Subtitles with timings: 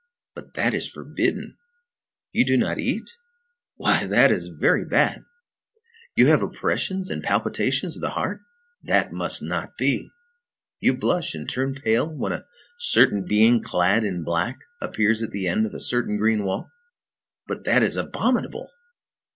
[0.33, 1.57] But that is forbidden!
[2.31, 3.07] You do not eat?
[3.75, 5.25] Why, that is very bad!
[6.15, 8.41] You have oppressions and palpitations of the heart?
[8.81, 10.09] That must not be!
[10.79, 12.47] You blush and turn pale, when a
[12.79, 16.69] certain being clad in black appears at the end of a certain green walk?
[17.45, 18.71] But that is abominable!"